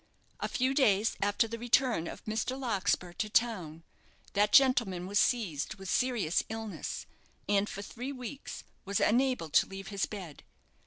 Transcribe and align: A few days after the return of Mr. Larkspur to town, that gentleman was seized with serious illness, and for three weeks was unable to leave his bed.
A 0.39 0.47
few 0.47 0.73
days 0.73 1.15
after 1.21 1.47
the 1.47 1.59
return 1.59 2.07
of 2.07 2.25
Mr. 2.25 2.59
Larkspur 2.59 3.13
to 3.13 3.29
town, 3.29 3.83
that 4.33 4.51
gentleman 4.51 5.05
was 5.05 5.19
seized 5.19 5.75
with 5.75 5.91
serious 5.91 6.41
illness, 6.49 7.05
and 7.47 7.69
for 7.69 7.83
three 7.83 8.11
weeks 8.11 8.63
was 8.83 8.99
unable 8.99 9.49
to 9.51 9.67
leave 9.67 9.89
his 9.89 10.07
bed. 10.07 10.41